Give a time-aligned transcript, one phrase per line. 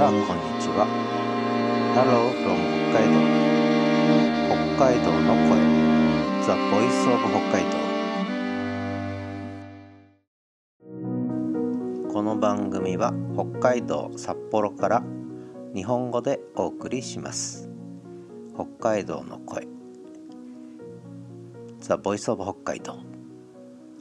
[0.00, 0.24] からこんに
[0.58, 0.88] ちは。
[1.92, 2.56] Hello from
[2.88, 3.20] 北海道。
[4.48, 5.60] 北海道の声。
[6.40, 7.76] The Voice of 北海道
[12.10, 15.02] この番組は北海道札幌から
[15.74, 17.68] 日本語でお送りします。
[18.54, 19.68] 北海道の声。
[21.80, 23.00] The Voice of 北海道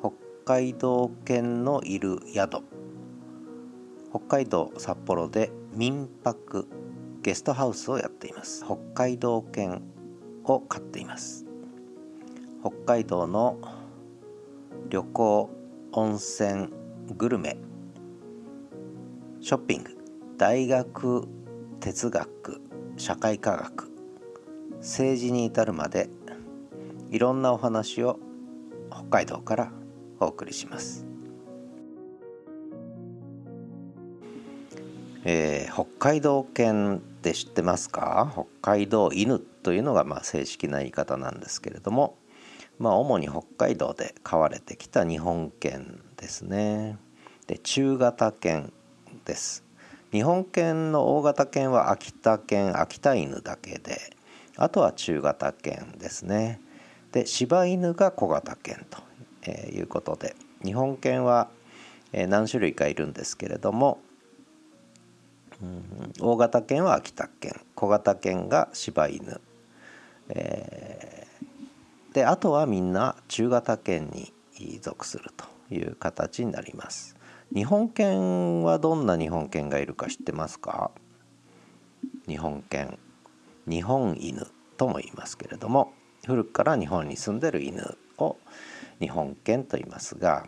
[0.00, 0.12] 北
[0.46, 2.81] 海道犬のいる宿。
[4.12, 6.68] 北海道札幌で民泊
[7.22, 8.62] ゲストハウスをやっています。
[8.62, 9.80] 北海道犬
[10.44, 11.46] を飼っています。
[12.60, 13.58] 北海道の
[14.90, 15.50] 旅行
[15.92, 16.68] 温泉
[17.16, 17.56] グルメ
[19.40, 19.96] ショッピング
[20.36, 21.26] 大学
[21.80, 22.60] 哲学
[22.98, 23.90] 社会科学
[24.80, 26.10] 政治に至るまで
[27.10, 28.20] いろんなお話を
[28.90, 29.72] 北海道から
[30.20, 31.11] お送りします。
[35.24, 38.30] えー、北海道犬って知ってますか？
[38.32, 42.16] 北海道犬というのがまあ正式な言い方なんですけれども、
[42.80, 46.98] まあ、主に北海道で飼われてきた日本犬ですね。
[47.46, 48.72] で中型犬
[49.24, 49.64] です。
[50.10, 54.16] 日本犬の大型犬は秋田犬秋田犬だけで
[54.56, 56.60] あとは中型犬ですね。
[57.12, 60.34] で柴犬が小型犬ということで
[60.64, 61.48] 日本犬は
[62.12, 64.00] 何種類かいるんですけれども
[66.20, 69.40] 大型犬は秋田犬小型犬が柴犬、
[70.28, 74.32] えー、であとはみんな中型犬に
[74.80, 77.16] 属するという形になります。
[77.54, 80.90] 日本犬はどんな日本犬がいるか知ってますか？
[82.26, 82.98] 日本犬。
[83.68, 84.46] 日本犬
[84.76, 85.92] とも言いますけれども
[86.26, 88.36] 古くから日本に住んでる犬を
[88.98, 90.46] 日本犬と言いますが、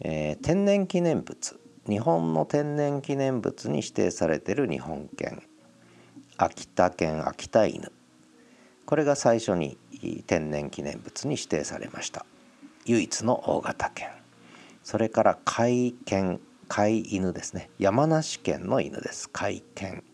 [0.00, 1.60] えー、天然記念物。
[1.88, 5.42] 日本の天然記念物に指定されている日本犬。
[6.36, 7.90] 秋田犬秋田犬。
[8.84, 9.78] これが最初に
[10.26, 12.26] 天然記念物に指定されました。
[12.84, 14.06] 唯一の大型犬。
[14.82, 16.40] それから甲斐犬。
[16.68, 17.70] 甲斐犬ですね。
[17.78, 19.30] 山梨県の犬です。
[19.30, 20.04] 甲斐犬。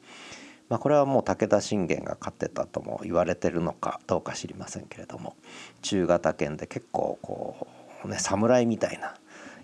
[0.68, 5.34] まあ、これはもう武田信玄が飼ってたとも言われてるのかどうか知りませんけれども。
[5.82, 7.66] 中型犬で結構こ
[8.04, 9.16] うね侍みたいな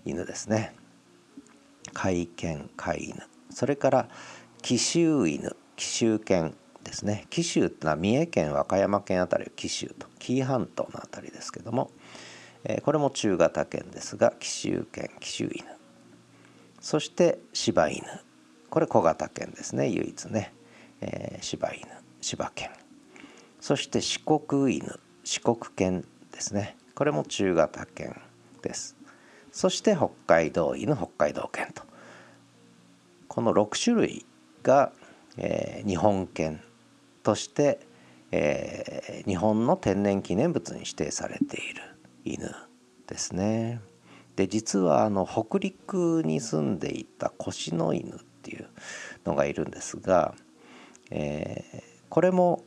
[0.05, 0.75] 犬ですね。
[1.93, 4.09] 甲犬飼犬それから
[4.63, 7.27] 紀州犬紀州犬ですね。
[7.31, 11.91] 紀州ってのは三重県和歌山県あたりを紀州と紀伊半島のあたりですけども、
[12.65, 15.65] え、これも中型犬ですが紀州犬紀州犬。
[16.81, 18.03] そして柴犬。
[18.71, 20.55] これ小型犬ですね唯一ね、
[21.01, 21.87] えー、柴犬
[22.21, 22.71] 柴犬。
[23.61, 26.77] そして四国犬四国犬ですね。
[26.95, 28.15] これも中型犬
[28.63, 28.97] です。
[29.53, 31.83] そして北海道犬北海道犬と
[33.29, 34.27] この6種類
[34.63, 34.93] が、
[35.37, 36.61] えー、日本犬
[37.23, 37.81] として、
[38.33, 41.83] えー、日本の天然記念物に指定されている
[42.25, 42.53] 犬
[43.07, 43.81] ですね。
[44.37, 48.69] で実はあの北陸に住んでいた腰の犬っていう
[49.27, 50.35] のがいるんですが、
[51.11, 52.65] えー、これも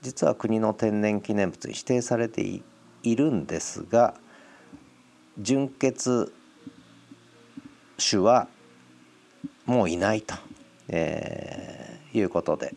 [0.00, 2.42] 実は国の天然記念物に指定されて
[3.02, 4.14] いるんですが
[5.38, 6.32] 純血
[7.98, 8.48] 種は
[9.66, 10.34] もういないと、
[10.88, 12.74] えー、いうことで、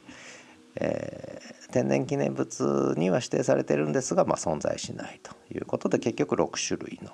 [0.76, 7.12] えー、天然記念物には指定されてるんですが、まあ、存在しないということで結局6種類の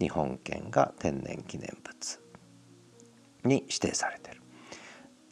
[0.00, 2.20] 日本犬が天然記念物
[3.44, 4.42] に指定されてる。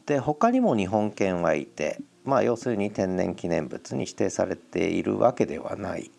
[0.05, 6.11] で他にも日本犬はいてまあ要するに天然記念物に指定されているわけではない。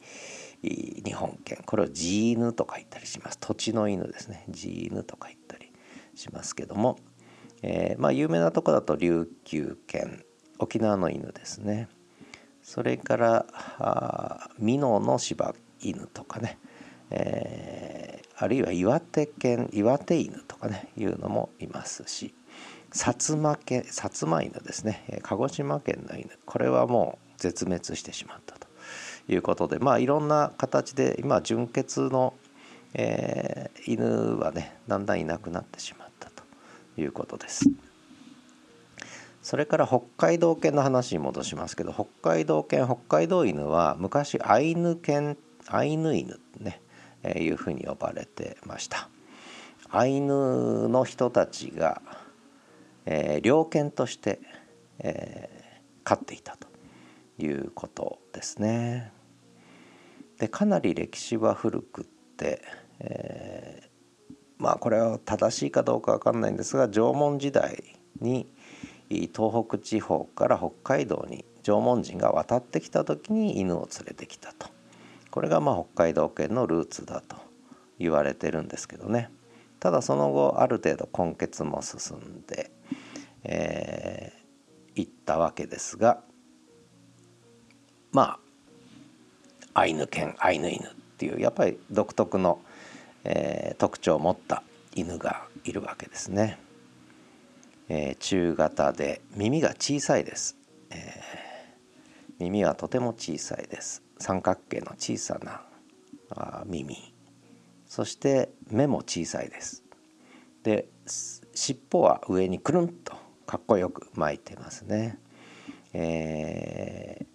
[0.62, 1.58] 日本犬。
[1.64, 3.38] これを地犬とか言ったりします。
[3.38, 4.44] 土地の犬ですね。
[4.48, 5.72] 地犬とか言ったり
[6.14, 6.98] しますけども、
[7.62, 10.24] えー、まあ有名なとこだと琉球犬。
[10.58, 11.88] 沖縄の犬ですね。
[12.62, 16.58] それから美濃の柴犬とかね、
[17.10, 20.88] えー、あるいは岩手県岩手犬とかね。
[20.96, 22.34] いうのもいますし。
[22.90, 25.20] 薩摩犬薩摩犬ですね。
[25.22, 26.30] 鹿児島県の犬。
[26.44, 28.57] これはもう絶滅してしまった
[29.28, 32.34] いうことでまあいろんな形で今純血の、
[32.94, 36.42] えー、犬はねだんだんいなくなってしまったと
[36.96, 37.64] いうことです。
[39.42, 45.38] それから北海道犬の話に戻しますけど北海道犬北海道犬は昔アイヌ犬
[45.68, 46.80] アイヌ犬ね、
[47.22, 49.08] えー、いうふうに呼ばれてました。
[49.90, 52.02] アイヌの人たちが、
[53.06, 54.38] えー、猟犬として、
[54.98, 56.68] えー、飼っていたと
[57.38, 59.12] いうことですね。
[60.38, 62.04] でかなり歴史は古くっ
[62.36, 62.62] て、
[63.00, 68.46] えー、まあこれは正しいかどうか分かんないんですが縄文時代に
[69.08, 74.68] 東北地方から北海道に縄文人が渡ってきた時に犬を連れてきたと。
[75.30, 77.36] これがまあ北海道犬のルーツだと
[77.98, 79.30] 言われてるんですけどね。
[79.80, 82.70] ただその後ある程度根血も進んで、
[83.44, 86.22] えー、いったわけですが
[88.10, 88.47] まあ
[89.78, 92.60] アイヌ犬アイヌ犬っていうやっぱり独特の、
[93.22, 94.64] えー、特徴を持った
[94.96, 96.58] 犬がいるわけですね。
[97.88, 100.56] えー、中型で耳が小さいです、
[100.90, 104.02] えー、耳はとても小さいです。
[104.18, 105.62] 三角形の小さな
[106.30, 107.14] あ耳。
[107.86, 109.84] そして目も小さいです。
[110.64, 110.88] で
[111.54, 113.14] 尻尾は上にくるんと
[113.46, 115.18] かっこよく巻いてますね、
[115.94, 117.26] えー、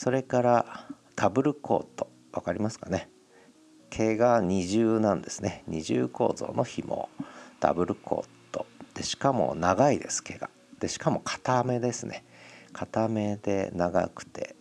[0.00, 2.08] それからダブルコート。
[2.32, 3.10] 分かりますかね？
[3.90, 5.62] 毛が二重なんですね。
[5.66, 7.10] 二重構造の紐。
[7.60, 8.64] ダブルコート。
[8.94, 10.48] でしかも長いです毛が。
[10.78, 12.24] でしかも硬めですね。
[12.72, 14.56] 硬めで長くて、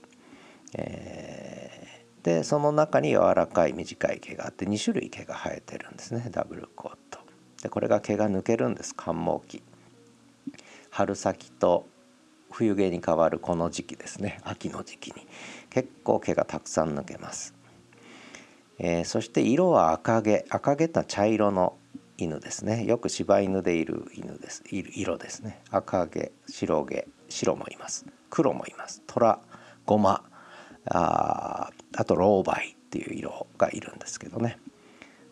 [0.74, 6.28] えー、でその中に柔らかい短い毛があって2種類毛が生えてるんですね。
[6.30, 7.20] ダブルコート。
[7.64, 8.94] でこれが毛が抜けるんです。
[8.94, 9.64] 寒毛期。
[10.90, 11.88] 春先と
[12.52, 14.40] 冬毛に変わるこの時期ですね。
[14.44, 15.28] 秋の時期に。
[15.70, 17.54] 結構毛がたくさん抜けます。
[18.78, 20.46] えー、そして色は赤毛。
[20.50, 21.78] 赤毛って茶色の
[22.18, 22.86] 犬ですね。
[22.86, 24.64] よく柴犬でいる犬です。
[24.70, 25.62] 色ですね。
[25.70, 28.06] 赤毛白毛白もいます。
[28.30, 29.02] 黒もいます。
[29.08, 29.40] 虎
[29.86, 30.24] ごま
[30.86, 34.58] ああとロウバイっていう色がいるんですけどね。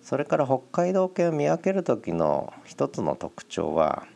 [0.01, 4.07] それから北海道犬を見分ける時の一つの特徴は、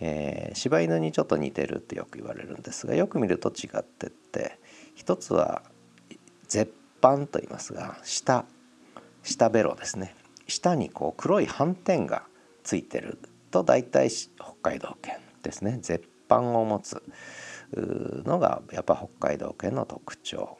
[0.00, 4.58] えー、柴犬にちょっと似てるってよく言われるんですがよく見ると違ってって
[4.94, 5.62] 一つは
[6.48, 8.44] 絶板と言いますが下
[9.22, 10.14] 下ベロですね
[10.46, 12.24] 下にこう黒い斑点が
[12.62, 13.18] ついてる
[13.50, 14.26] と大体北
[14.62, 17.02] 海道犬ですね絶板を持つ
[18.24, 20.58] のがやっぱ北海道犬の特徴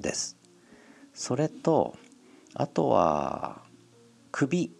[0.00, 0.36] です。
[1.14, 1.96] それと
[2.54, 3.62] あとは
[4.30, 4.72] 首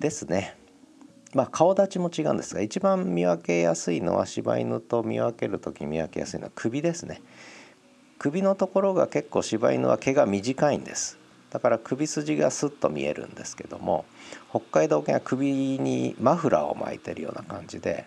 [0.00, 0.57] ですね。
[1.34, 7.20] まあ顔立ちも違うんですが一番見分けやすいのは柴犬と見分ける時見分けやすいのは首ですね。
[8.18, 11.18] 首のところが結構柴犬は毛が短いんです。
[11.50, 14.04] だから首筋がスッと見えるんですけども
[14.50, 18.06] 北海道犬は首にマフラーを巻いてるような感じで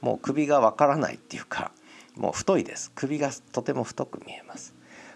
[0.00, 1.72] もう首がわからないっていうか
[2.16, 2.92] もう太いです。
[2.94, 4.74] 首がとても太く見えます。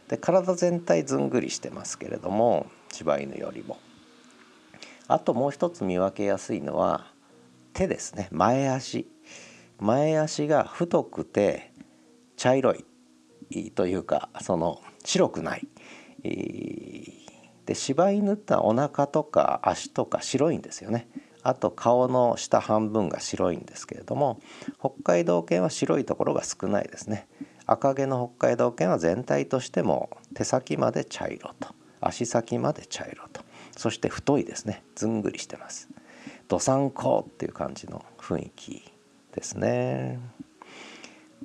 [0.08, 3.79] で体全体ずんぐりしてますけれども柴犬よりも。
[5.06, 7.06] あともう一つ見分けやすいのは
[7.72, 9.11] 手ですね前足
[9.78, 11.72] 前足が太くて
[12.37, 12.84] 茶色い
[13.72, 15.67] というかその白くない。
[16.22, 21.08] で柴犬ってお腹とか足とか白いんですよね。
[21.43, 24.40] あと顔の下半分が白いんですけれども
[24.78, 27.28] 北海道犬は白いところが少ないですね。
[27.67, 31.69] 赤毛の北海道犬は全体としても手先まで茶色と
[32.00, 33.43] 足先まで茶色と
[33.76, 35.88] そして太いですねずんぐりしてます。
[36.50, 38.93] どさんこっていう感じの雰囲気
[39.32, 40.19] ですね。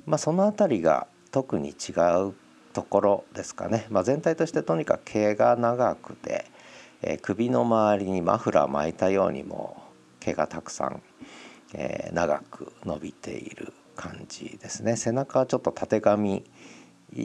[0.04, 1.92] まあその辺りが特に違
[2.28, 2.34] う
[2.72, 6.44] ところですかね、まあ、全体としてとにかく毛が長くて、
[7.00, 9.82] えー、首の周りにマフラー巻いたようにも
[10.20, 11.02] 毛がたくさん、
[11.72, 16.44] えー、長く伸びている感じですね背中はちょっとたてがみ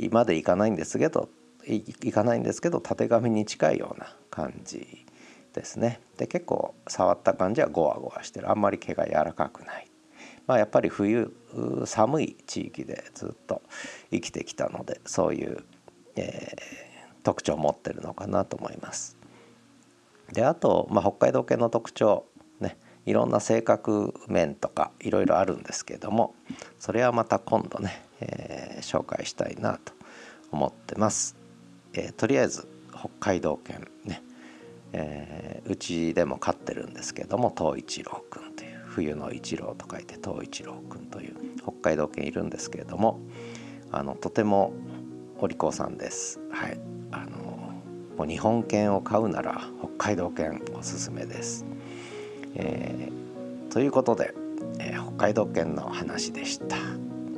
[0.10, 1.28] までいかないんですけど
[1.68, 5.06] いかないんですけどたてがみに近いような感じ
[5.54, 9.92] ですねで結構触った感じはゴワゴワしてるあんまり毛が柔らかくない
[10.48, 11.34] まあ、やっぱり冬
[11.86, 13.62] 寒い地域でずっと
[14.12, 15.64] 生きてきたのでそういう、
[16.16, 19.18] えー、特徴を持ってるのかなと思います。
[20.34, 22.26] であと、まあ、北海道系の特徴
[22.60, 26.36] ねいろんな性格面とかいろいろあるんですけども
[26.80, 29.94] それはまた今度ね、えー、紹介したいなと
[30.52, 31.38] 思ってます。
[31.94, 34.22] えー、とりあえず北海道犬ね、
[34.94, 43.20] えー、うちでも飼ってるんですけども東一郎くんという冬の一郎と書いて東一郎くんという北海道犬いるんですけれども
[43.92, 44.74] あのとても
[45.40, 46.40] お利口さんです。
[46.52, 46.80] はい、
[47.12, 47.38] あの
[48.18, 51.66] もう日本犬を飼うなら北海道犬おすすめです。
[52.56, 54.34] えー、ということで、
[54.80, 56.76] えー、北海道犬の話でした。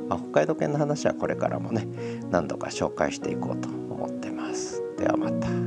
[0.10, 1.88] まあ、北海道犬の話はこれからもね
[2.30, 4.84] 何度か紹介していこうと思ってます。
[4.98, 5.63] ではまた。